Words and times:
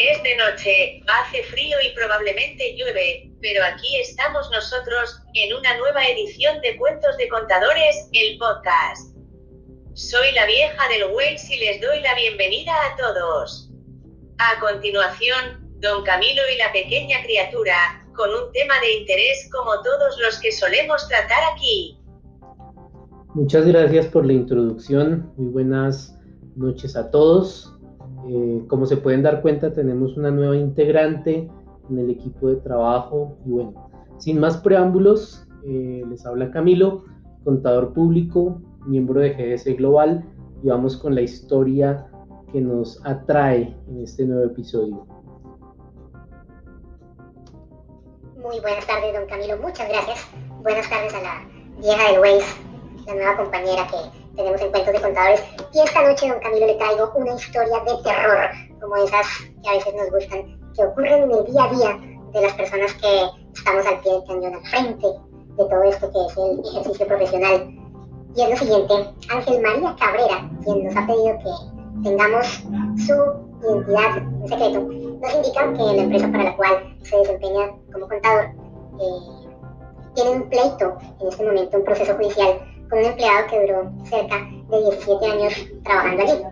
Es 0.00 0.22
de 0.22 0.34
noche, 0.34 1.02
hace 1.06 1.42
frío 1.42 1.76
y 1.84 1.94
probablemente 1.94 2.74
llueve, 2.74 3.30
pero 3.42 3.62
aquí 3.62 3.96
estamos 3.96 4.50
nosotros, 4.50 5.20
en 5.34 5.54
una 5.54 5.76
nueva 5.76 6.02
edición 6.06 6.58
de 6.62 6.74
Cuentos 6.78 7.18
de 7.18 7.28
Contadores, 7.28 8.08
el 8.14 8.38
podcast. 8.38 9.14
Soy 9.92 10.32
la 10.32 10.46
vieja 10.46 10.88
del 10.88 11.12
Wales 11.12 11.50
y 11.50 11.58
les 11.58 11.82
doy 11.82 12.00
la 12.00 12.14
bienvenida 12.14 12.72
a 12.72 12.96
todos. 12.96 13.70
A 14.38 14.58
continuación, 14.58 15.68
Don 15.80 16.02
Camilo 16.02 16.40
y 16.50 16.56
la 16.56 16.72
pequeña 16.72 17.22
criatura, 17.22 18.08
con 18.16 18.30
un 18.30 18.50
tema 18.52 18.80
de 18.80 19.00
interés 19.00 19.50
como 19.52 19.82
todos 19.82 20.18
los 20.18 20.38
que 20.40 20.50
solemos 20.50 21.06
tratar 21.08 21.42
aquí. 21.52 21.98
Muchas 23.34 23.66
gracias 23.66 24.06
por 24.06 24.24
la 24.24 24.32
introducción. 24.32 25.30
Muy 25.36 25.52
buenas 25.52 26.18
noches 26.56 26.96
a 26.96 27.10
todos. 27.10 27.76
Eh, 28.28 28.64
como 28.68 28.86
se 28.86 28.96
pueden 28.96 29.22
dar 29.22 29.42
cuenta, 29.42 29.72
tenemos 29.72 30.16
una 30.16 30.30
nueva 30.30 30.56
integrante 30.56 31.50
en 31.88 31.98
el 31.98 32.10
equipo 32.10 32.48
de 32.48 32.56
trabajo. 32.56 33.36
Y 33.46 33.50
bueno, 33.50 33.90
sin 34.18 34.40
más 34.40 34.58
preámbulos, 34.58 35.46
eh, 35.64 36.04
les 36.08 36.24
habla 36.26 36.50
Camilo, 36.50 37.04
contador 37.44 37.92
público, 37.92 38.60
miembro 38.86 39.20
de 39.20 39.30
GDC 39.30 39.76
Global, 39.76 40.24
y 40.62 40.68
vamos 40.68 40.96
con 40.96 41.14
la 41.14 41.22
historia 41.22 42.06
que 42.52 42.60
nos 42.60 43.04
atrae 43.04 43.76
en 43.88 44.00
este 44.00 44.26
nuevo 44.26 44.44
episodio. 44.44 45.06
Muy 48.42 48.58
buenas 48.60 48.86
tardes, 48.86 49.14
don 49.14 49.26
Camilo. 49.28 49.56
Muchas 49.58 49.88
gracias. 49.88 50.28
Buenas 50.62 50.88
tardes 50.90 51.14
a 51.14 51.22
la 51.22 51.80
vieja 51.80 52.12
del 52.12 52.20
Waze 52.20 52.70
la 53.06 53.14
nueva 53.14 53.36
compañera 53.36 53.86
que 53.86 54.19
tenemos 54.40 54.60
en 54.62 54.70
Cuentos 54.70 54.92
de 54.94 55.00
Contadores. 55.00 55.44
Y 55.72 55.80
esta 55.80 56.02
noche, 56.02 56.28
don 56.28 56.40
Camilo, 56.40 56.66
le 56.66 56.74
traigo 56.74 57.12
una 57.14 57.34
historia 57.34 57.78
de 57.80 58.02
terror, 58.02 58.50
como 58.80 58.96
esas 58.96 59.26
que 59.62 59.68
a 59.68 59.72
veces 59.74 59.94
nos 59.94 60.10
gustan, 60.10 60.72
que 60.74 60.84
ocurren 60.84 61.22
en 61.24 61.30
el 61.30 61.44
día 61.44 61.64
a 61.64 61.68
día 61.68 62.00
de 62.32 62.40
las 62.40 62.54
personas 62.54 62.92
que 62.94 63.24
estamos 63.54 63.86
al 63.86 64.00
pie 64.00 64.12
del 64.12 64.24
cañón, 64.24 64.54
al 64.54 64.66
frente 64.66 65.06
de 65.06 65.64
todo 65.64 65.82
esto 65.82 66.10
que 66.10 66.26
es 66.26 66.36
el 66.36 66.60
ejercicio 66.64 67.06
profesional. 67.06 67.76
Y 68.36 68.42
es 68.42 68.50
lo 68.50 68.56
siguiente, 68.56 68.94
Ángel 69.28 69.60
María 69.60 69.96
Cabrera, 69.98 70.50
quien 70.64 70.84
nos 70.84 70.96
ha 70.96 71.06
pedido 71.06 71.38
que 71.38 72.08
tengamos 72.08 72.46
su 72.96 73.12
identidad 73.62 74.16
en 74.16 74.48
secreto, 74.48 74.80
nos 74.80 75.34
indica 75.34 75.72
que 75.72 75.96
la 75.96 76.02
empresa 76.02 76.28
para 76.30 76.44
la 76.44 76.56
cual 76.56 76.96
se 77.02 77.16
desempeña 77.18 77.72
como 77.92 78.08
contador 78.08 78.44
eh, 79.00 79.50
tiene 80.14 80.30
un 80.30 80.48
pleito 80.48 80.96
en 81.20 81.28
este 81.28 81.44
momento, 81.44 81.76
un 81.76 81.84
proceso 81.84 82.14
judicial 82.14 82.69
con 82.90 82.98
un 82.98 83.04
empleado 83.04 83.46
que 83.48 83.60
duró 83.60 83.92
cerca 84.04 84.36
de 84.68 84.78
17 84.78 85.26
años 85.26 85.54
trabajando 85.84 86.22
allí. 86.22 86.42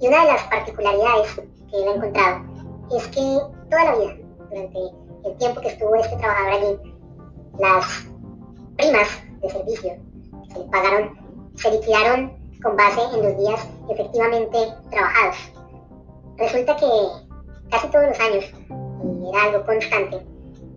Y 0.00 0.08
una 0.08 0.20
de 0.20 0.32
las 0.32 0.42
particularidades 0.44 1.34
que 1.70 1.76
él 1.76 1.88
ha 1.88 1.94
encontrado 1.94 2.44
es 2.96 3.06
que 3.08 3.38
toda 3.70 3.84
la 3.84 3.96
vida, 3.96 4.16
durante 4.50 4.78
el 5.24 5.36
tiempo 5.38 5.60
que 5.60 5.68
estuvo 5.68 5.94
este 5.94 6.16
trabajador 6.16 6.52
allí, 6.52 6.94
las 7.58 8.08
primas 8.76 9.08
de 9.40 9.50
servicio 9.50 9.92
que 10.42 10.52
se 10.52 10.58
le 10.58 10.64
pagaron 10.66 11.26
se 11.54 11.70
liquidaron 11.70 12.36
con 12.62 12.76
base 12.76 13.00
en 13.14 13.22
los 13.22 13.38
días 13.38 13.68
efectivamente 13.88 14.58
trabajados. 14.90 15.36
Resulta 16.36 16.76
que 16.76 16.86
casi 17.70 17.88
todos 17.88 18.08
los 18.08 18.20
años, 18.20 18.44
y 18.44 19.28
era 19.30 19.44
algo 19.44 19.64
constante, 19.64 20.26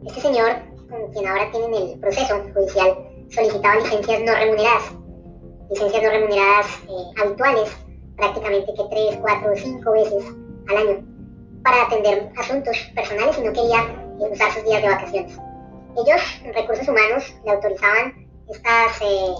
este 0.06 0.22
señor, 0.22 0.52
con 0.90 1.12
quien 1.12 1.28
ahora 1.28 1.52
tienen 1.52 1.74
el 1.74 2.00
proceso 2.00 2.42
judicial, 2.54 3.09
solicitaba 3.30 3.76
licencias 3.76 4.22
no 4.22 4.34
remuneradas, 4.34 4.96
licencias 5.70 6.04
no 6.04 6.10
remuneradas 6.10 6.66
eh, 6.88 7.22
habituales, 7.22 7.70
prácticamente 8.18 8.74
que 8.74 8.84
tres, 8.90 9.18
cuatro 9.22 9.52
cinco 9.56 9.92
veces 9.92 10.26
al 10.70 10.78
año, 10.78 11.06
para 11.64 11.84
atender 11.84 12.32
asuntos 12.38 12.78
personales 12.96 13.38
y 13.38 13.42
no 13.42 13.54
quería 13.54 13.82
eh, 14.20 14.32
usar 14.32 14.52
sus 14.52 14.64
días 14.64 14.82
de 14.82 14.90
vacaciones. 14.90 15.38
Ellos, 15.98 16.22
recursos 16.56 16.88
humanos, 16.88 17.36
le 17.46 17.52
autorizaban 17.52 18.28
estas 18.50 19.02
eh, 19.02 19.34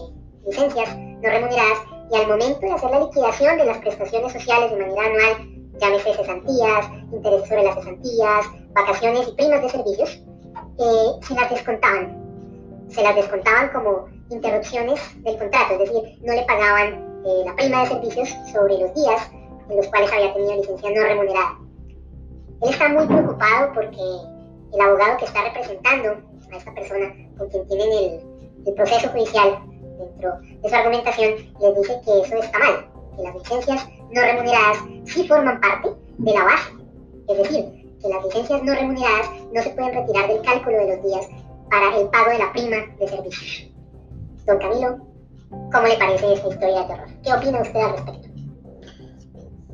licencias 0.48 0.98
no 0.98 1.30
remuneradas 1.30 1.80
y 2.12 2.16
al 2.18 2.28
momento 2.28 2.60
de 2.62 2.72
hacer 2.72 2.90
la 2.92 3.00
liquidación 3.00 3.58
de 3.58 3.66
las 3.66 3.78
prestaciones 3.80 4.34
sociales 4.34 4.72
de 4.72 4.78
manera 4.78 5.06
anual, 5.06 5.48
llámese 5.80 6.14
cesantías, 6.14 6.90
intereses 7.14 7.48
sobre 7.48 7.64
las 7.64 7.76
cesantías, 7.76 8.46
vacaciones 8.74 9.28
y 9.28 9.32
primas 9.36 9.62
de 9.62 9.70
servicios, 9.70 10.24
se 11.22 11.34
las 11.34 11.50
descontaban 11.50 12.29
se 12.90 13.04
las 13.04 13.16
descontaban 13.16 13.70
como 13.70 14.08
interrupciones 14.30 15.00
del 15.24 15.38
contrato, 15.38 15.74
es 15.74 15.80
decir, 15.80 16.20
no 16.24 16.34
le 16.34 16.44
pagaban 16.44 17.22
eh, 17.26 17.44
la 17.46 17.56
prima 17.56 17.82
de 17.82 17.88
servicios 17.88 18.30
sobre 18.52 18.78
los 18.78 18.94
días 18.94 19.32
en 19.70 19.78
los 19.78 19.88
cuales 19.88 20.12
había 20.12 20.34
tenido 20.34 20.56
licencia 20.56 20.90
no 20.90 21.04
remunerada. 21.04 21.60
Él 22.62 22.70
está 22.70 22.90
muy 22.90 23.06
preocupado 23.06 23.74
porque 23.74 24.02
el 24.74 24.82
abogado 24.82 25.18
que 25.18 25.26
está 25.26 25.44
representando 25.44 26.10
a 26.52 26.58
esta 26.58 26.74
persona 26.74 27.14
con 27.38 27.50
quien 27.50 27.68
tienen 27.68 27.92
el, 27.92 28.22
el 28.66 28.74
proceso 28.74 29.10
judicial 29.10 29.60
dentro 29.98 30.32
de 30.62 30.70
su 30.70 30.76
argumentación 30.76 31.34
les 31.62 31.76
dice 31.76 32.02
que 32.06 32.22
eso 32.22 32.38
está 32.38 32.60
mal, 32.60 32.90
que 33.16 33.24
las 33.24 33.36
licencias 33.36 33.88
no 34.12 34.22
remuneradas 34.22 34.78
sí 35.06 35.28
forman 35.28 35.62
parte 35.62 35.90
de 36.18 36.34
la 36.34 36.44
base, 36.44 36.72
es 37.28 37.38
decir, 37.38 37.66
que 38.02 38.10
las 38.10 38.24
licencias 38.26 38.64
no 38.64 38.74
remuneradas 38.74 39.30
no 39.54 39.62
se 39.62 39.70
pueden 39.72 39.94
retirar 39.94 40.28
del 40.28 40.42
cálculo 40.42 40.78
de 40.78 40.96
los 40.96 41.04
días 41.06 41.28
para 41.70 41.98
el 41.98 42.10
pago 42.10 42.32
de 42.32 42.38
la 42.40 42.52
prima 42.52 42.78
de 43.00 43.08
servicios. 43.08 43.72
Don 44.46 44.58
Camilo, 44.58 44.98
¿cómo 45.50 45.88
le 45.88 45.98
parece 45.98 46.34
esta 46.34 46.50
historia 46.50 46.82
de 46.82 46.88
terror? 46.88 47.08
¿Qué 47.24 47.34
opina 47.34 47.62
usted 47.62 47.80
al 47.80 47.92
respecto? 47.92 48.30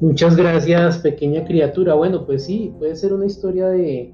Muchas 0.01 0.35
gracias, 0.35 0.97
pequeña 0.97 1.45
criatura. 1.45 1.93
Bueno, 1.93 2.25
pues 2.25 2.45
sí, 2.45 2.73
puede 2.77 2.95
ser 2.95 3.13
una 3.13 3.25
historia 3.25 3.67
de, 3.69 4.13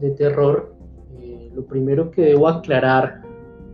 de 0.00 0.10
terror. 0.10 0.74
Eh, 1.20 1.50
lo 1.54 1.64
primero 1.64 2.10
que 2.10 2.22
debo 2.22 2.48
aclarar 2.48 3.22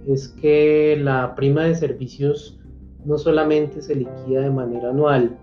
es 0.06 0.28
que 0.28 0.98
la 1.00 1.34
prima 1.34 1.64
de 1.64 1.74
servicios 1.74 2.60
no 3.04 3.16
solamente 3.16 3.80
se 3.80 3.94
liquida 3.94 4.42
de 4.42 4.50
manera 4.50 4.90
anual. 4.90 5.38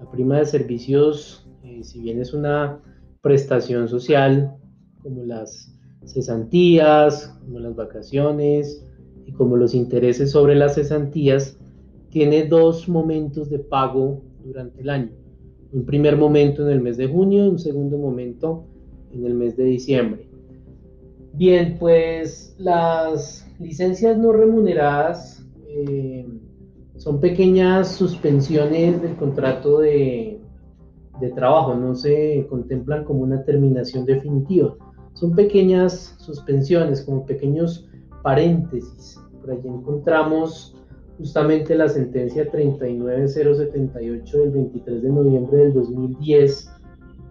La 0.00 0.10
prima 0.10 0.38
de 0.38 0.46
servicios, 0.46 1.48
eh, 1.62 1.84
si 1.84 2.00
bien 2.00 2.20
es 2.20 2.34
una 2.34 2.80
prestación 3.22 3.88
social, 3.88 4.56
como 5.02 5.24
las 5.24 5.75
cesantías, 6.06 7.36
como 7.44 7.58
las 7.58 7.76
vacaciones 7.76 8.84
y 9.26 9.32
como 9.32 9.56
los 9.56 9.74
intereses 9.74 10.30
sobre 10.30 10.54
las 10.54 10.74
cesantías, 10.74 11.58
tiene 12.10 12.46
dos 12.46 12.88
momentos 12.88 13.50
de 13.50 13.58
pago 13.58 14.22
durante 14.44 14.80
el 14.80 14.88
año. 14.88 15.10
Un 15.72 15.84
primer 15.84 16.16
momento 16.16 16.62
en 16.62 16.70
el 16.72 16.80
mes 16.80 16.96
de 16.96 17.08
junio 17.08 17.44
y 17.44 17.48
un 17.48 17.58
segundo 17.58 17.98
momento 17.98 18.64
en 19.12 19.26
el 19.26 19.34
mes 19.34 19.56
de 19.56 19.64
diciembre. 19.64 20.28
Bien, 21.34 21.76
pues 21.78 22.54
las 22.58 23.46
licencias 23.58 24.16
no 24.16 24.32
remuneradas 24.32 25.44
eh, 25.68 26.26
son 26.96 27.20
pequeñas 27.20 27.88
suspensiones 27.88 29.02
del 29.02 29.16
contrato 29.16 29.80
de, 29.80 30.40
de 31.20 31.30
trabajo, 31.32 31.74
no 31.74 31.94
se 31.94 32.46
contemplan 32.48 33.04
como 33.04 33.20
una 33.20 33.44
terminación 33.44 34.06
definitiva 34.06 34.76
son 35.16 35.34
pequeñas 35.34 36.14
suspensiones, 36.18 37.02
como 37.02 37.24
pequeños 37.24 37.88
paréntesis. 38.22 39.18
Por 39.40 39.50
allí 39.50 39.66
encontramos 39.66 40.76
justamente 41.16 41.74
la 41.74 41.88
sentencia 41.88 42.50
39078 42.50 44.38
del 44.38 44.50
23 44.50 45.02
de 45.02 45.08
noviembre 45.08 45.56
del 45.58 45.72
2010 45.72 46.70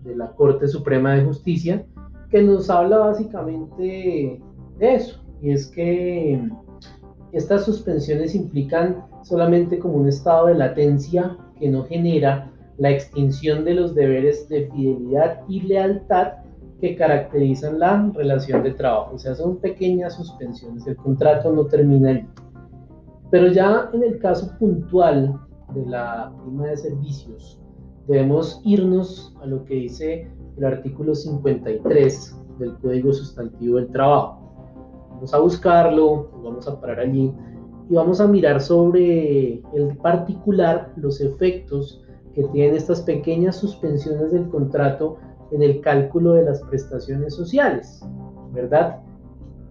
de 0.03 0.15
la 0.15 0.31
Corte 0.31 0.67
Suprema 0.67 1.13
de 1.13 1.25
Justicia, 1.25 1.85
que 2.31 2.41
nos 2.41 2.71
habla 2.71 2.97
básicamente 2.97 4.41
de 4.79 4.93
eso, 4.93 5.23
y 5.43 5.51
es 5.51 5.67
que 5.67 6.41
estas 7.33 7.65
suspensiones 7.65 8.33
implican 8.33 9.05
solamente 9.23 9.77
como 9.77 9.95
un 9.95 10.07
estado 10.07 10.47
de 10.47 10.55
latencia 10.55 11.37
que 11.59 11.69
no 11.69 11.83
genera 11.83 12.51
la 12.77 12.89
extinción 12.89 13.63
de 13.63 13.75
los 13.75 13.93
deberes 13.93 14.49
de 14.49 14.71
fidelidad 14.71 15.41
y 15.47 15.61
lealtad 15.61 16.44
que 16.79 16.95
caracterizan 16.95 17.79
la 17.79 18.11
relación 18.13 18.63
de 18.63 18.71
trabajo. 18.71 19.15
O 19.15 19.17
sea, 19.17 19.35
son 19.35 19.57
pequeñas 19.57 20.15
suspensiones. 20.15 20.85
El 20.87 20.97
contrato 20.97 21.51
no 21.51 21.65
termina 21.65 22.09
ahí. 22.09 22.27
Pero 23.31 23.47
ya 23.47 23.89
en 23.93 24.03
el 24.03 24.19
caso 24.19 24.51
puntual 24.59 25.39
de 25.73 25.85
la 25.85 26.33
prima 26.43 26.67
de 26.67 26.77
servicios, 26.77 27.59
debemos 28.07 28.61
irnos 28.63 29.35
a 29.41 29.45
lo 29.45 29.63
que 29.65 29.75
dice 29.75 30.31
el 30.57 30.65
artículo 30.65 31.15
53 31.15 32.41
del 32.59 32.77
Código 32.77 33.13
Sustantivo 33.13 33.77
del 33.77 33.87
Trabajo. 33.91 34.41
Vamos 35.11 35.33
a 35.33 35.39
buscarlo, 35.39 36.29
vamos 36.43 36.67
a 36.67 36.79
parar 36.79 36.99
allí 36.99 37.33
y 37.89 37.93
vamos 37.93 38.19
a 38.19 38.27
mirar 38.27 38.61
sobre 38.61 39.61
el 39.73 39.97
particular 40.01 40.91
los 40.97 41.21
efectos 41.21 42.01
que 42.33 42.43
tienen 42.45 42.75
estas 42.75 43.01
pequeñas 43.01 43.55
suspensiones 43.55 44.31
del 44.31 44.49
contrato 44.49 45.17
en 45.51 45.63
el 45.63 45.81
cálculo 45.81 46.33
de 46.33 46.43
las 46.43 46.61
prestaciones 46.63 47.35
sociales, 47.35 48.03
¿verdad? 48.53 48.99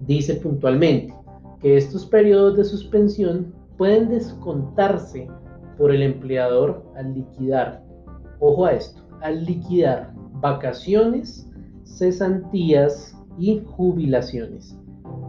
Dice 0.01 0.35
puntualmente 0.35 1.15
que 1.61 1.77
estos 1.77 2.07
periodos 2.07 2.57
de 2.57 2.65
suspensión 2.65 3.55
pueden 3.77 4.09
descontarse 4.09 5.29
por 5.79 5.91
el 5.91 6.03
empleador 6.03 6.85
al 6.97 7.15
liquidar, 7.15 7.83
ojo 8.41 8.67
a 8.67 8.73
esto, 8.73 9.03
al 9.21 9.45
liquidar 9.45 10.13
vacaciones, 10.41 11.51
cesantías 11.85 13.17
y 13.39 13.63
jubilaciones. 13.65 14.79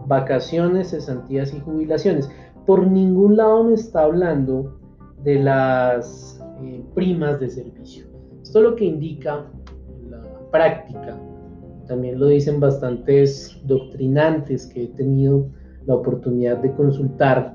Vacaciones, 0.06 0.90
cesantías 0.90 1.52
y 1.54 1.60
jubilaciones. 1.60 2.28
Por 2.66 2.86
ningún 2.86 3.36
lado 3.36 3.64
me 3.64 3.74
está 3.74 4.02
hablando 4.02 4.78
de 5.22 5.36
las 5.36 6.40
eh, 6.62 6.84
primas 6.94 7.40
de 7.40 7.48
servicio. 7.48 8.06
Esto 8.42 8.60
lo 8.60 8.76
que 8.76 8.84
indica 8.84 9.46
práctica, 10.56 11.18
también 11.86 12.18
lo 12.18 12.28
dicen 12.28 12.60
bastantes 12.60 13.56
doctrinantes 13.64 14.66
que 14.66 14.84
he 14.84 14.86
tenido 14.88 15.48
la 15.86 15.94
oportunidad 15.94 16.58
de 16.58 16.72
consultar, 16.72 17.54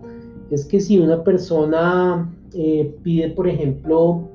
es 0.51 0.65
que 0.65 0.79
si 0.79 0.99
una 0.99 1.23
persona 1.23 2.31
eh, 2.53 2.95
pide, 3.03 3.29
por 3.29 3.47
ejemplo, 3.47 4.29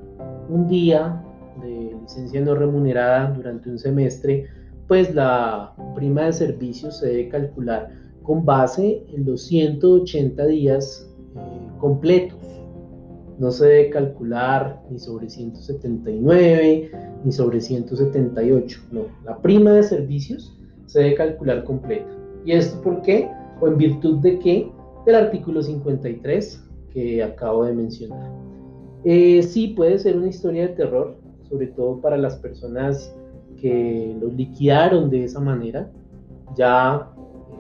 un 0.49 0.67
día 0.69 1.23
de 1.63 1.97
licencia 2.01 2.41
no 2.41 2.55
remunerada 2.55 3.31
durante 3.31 3.71
un 3.71 3.79
semestre, 3.79 4.47
pues 4.89 5.15
la 5.15 5.75
prima 5.95 6.23
de 6.27 6.33
servicios 6.33 6.99
se 6.99 7.07
debe 7.09 7.29
calcular 7.29 7.91
con 8.23 8.45
base 8.45 9.05
en 9.13 9.25
los 9.27 9.43
180 9.47 10.47
días 10.47 11.09
eh, 11.37 11.39
completos. 11.79 12.39
No 13.39 13.51
se 13.51 13.67
debe 13.67 13.91
calcular 13.91 14.83
ni 14.91 14.99
sobre 14.99 15.29
179 15.29 16.91
ni 17.25 17.33
sobre 17.33 17.61
178. 17.61 18.81
No, 18.93 19.03
la 19.25 19.37
prima 19.39 19.73
de 19.73 19.83
servicios 19.83 20.57
se 20.87 21.01
debe 21.01 21.15
calcular 21.15 21.65
completa. 21.65 22.11
¿Y 22.45 22.53
esto 22.53 22.81
por 22.81 23.03
qué? 23.03 23.29
O 23.61 23.69
en 23.69 23.77
virtud 23.77 24.19
de 24.19 24.39
qué? 24.39 24.71
Del 25.05 25.15
artículo 25.15 25.63
53 25.63 26.63
que 26.93 27.23
acabo 27.23 27.65
de 27.65 27.75
mencionar. 27.75 28.31
Eh, 29.05 29.43
sí, 29.43 29.69
puede 29.69 29.99
ser 29.99 30.17
una 30.17 30.29
historia 30.29 30.63
de 30.63 30.75
terror, 30.75 31.17
sobre 31.49 31.69
todo 31.69 32.01
para 32.01 32.17
las 32.17 32.37
personas 32.37 33.15
que 33.61 34.17
lo 34.21 34.29
liquidaron 34.29 35.11
de 35.11 35.25
esa 35.25 35.41
manera. 35.41 35.91
Ya 36.57 37.13
eh, 37.17 37.55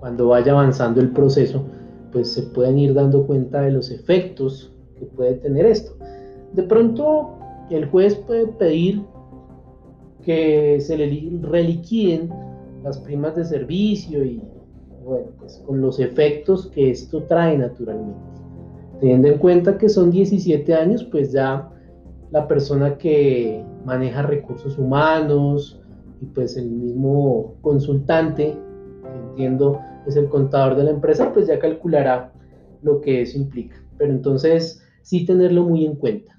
cuando 0.00 0.28
vaya 0.28 0.52
avanzando 0.52 1.00
el 1.00 1.10
proceso, 1.10 1.64
pues 2.12 2.32
se 2.32 2.42
pueden 2.42 2.78
ir 2.78 2.94
dando 2.94 3.26
cuenta 3.26 3.62
de 3.62 3.70
los 3.70 3.90
efectos 3.90 4.72
que 4.98 5.06
puede 5.06 5.34
tener 5.34 5.66
esto. 5.66 5.96
De 6.52 6.62
pronto, 6.62 7.38
el 7.70 7.86
juez 7.86 8.16
puede 8.16 8.46
pedir 8.46 9.02
que 10.22 10.80
se 10.80 10.96
le 10.96 11.38
reliquiden 11.42 12.30
las 12.84 12.98
primas 12.98 13.36
de 13.36 13.44
servicio 13.44 14.24
y, 14.24 14.42
bueno, 15.04 15.28
pues 15.38 15.62
con 15.66 15.80
los 15.80 15.98
efectos 16.00 16.66
que 16.68 16.90
esto 16.90 17.22
trae 17.24 17.58
naturalmente. 17.58 18.18
Teniendo 19.00 19.28
en 19.28 19.38
cuenta 19.38 19.78
que 19.78 19.88
son 19.88 20.10
17 20.10 20.74
años, 20.74 21.04
pues 21.04 21.32
ya 21.32 21.70
la 22.30 22.46
persona 22.46 22.96
que 22.98 23.64
maneja 23.84 24.22
recursos 24.22 24.78
humanos 24.78 25.80
y 26.20 26.26
pues 26.26 26.56
el 26.56 26.70
mismo 26.70 27.54
consultante, 27.62 28.56
entiendo 29.30 29.80
es 30.06 30.16
el 30.16 30.28
contador 30.28 30.76
de 30.76 30.84
la 30.84 30.90
empresa, 30.90 31.32
pues 31.32 31.46
ya 31.46 31.58
calculará 31.58 32.32
lo 32.82 33.00
que 33.00 33.22
eso 33.22 33.38
implica. 33.38 33.76
Pero 33.98 34.12
entonces 34.12 34.82
sí 35.02 35.24
tenerlo 35.24 35.64
muy 35.64 35.84
en 35.84 35.96
cuenta, 35.96 36.38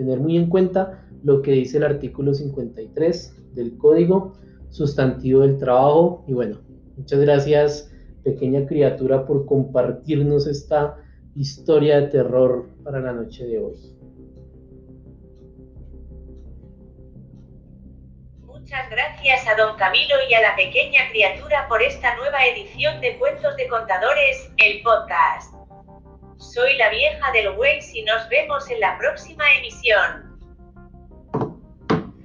tener 0.00 0.18
muy 0.18 0.38
en 0.38 0.48
cuenta 0.48 1.04
lo 1.22 1.42
que 1.42 1.52
dice 1.52 1.76
el 1.76 1.84
artículo 1.84 2.32
53 2.32 3.54
del 3.54 3.76
código 3.76 4.32
sustantivo 4.70 5.42
del 5.42 5.58
trabajo 5.58 6.24
y 6.26 6.32
bueno, 6.32 6.58
muchas 6.96 7.20
gracias 7.20 7.92
pequeña 8.24 8.66
criatura 8.66 9.26
por 9.26 9.44
compartirnos 9.44 10.46
esta 10.46 10.96
historia 11.34 12.00
de 12.00 12.06
terror 12.06 12.70
para 12.82 13.00
la 13.00 13.12
noche 13.12 13.44
de 13.44 13.58
hoy. 13.58 13.76
Muchas 18.46 18.88
gracias 18.88 19.46
a 19.48 19.54
don 19.54 19.76
Camilo 19.76 20.14
y 20.30 20.32
a 20.32 20.40
la 20.40 20.56
pequeña 20.56 21.10
criatura 21.10 21.66
por 21.68 21.82
esta 21.82 22.16
nueva 22.16 22.38
edición 22.46 23.02
de 23.02 23.18
Cuentos 23.18 23.54
de 23.56 23.68
Contadores, 23.68 24.50
el 24.56 24.80
podcast. 24.82 25.59
Soy 26.52 26.76
la 26.78 26.90
vieja 26.90 27.30
del 27.30 27.56
Waze 27.56 28.00
y 28.00 28.02
nos 28.02 28.28
vemos 28.28 28.68
en 28.72 28.80
la 28.80 28.98
próxima 28.98 29.44
emisión. 29.58 30.36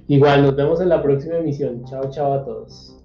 Igual, 0.08 0.42
nos 0.42 0.56
vemos 0.56 0.80
en 0.80 0.88
la 0.88 1.00
próxima 1.00 1.36
emisión. 1.36 1.84
Chao, 1.84 2.10
chao 2.10 2.32
a 2.32 2.44
todos. 2.44 3.00